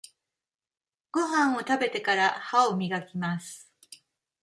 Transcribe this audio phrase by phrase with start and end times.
[1.11, 3.71] ごはんを食べてから、歯をみがきます。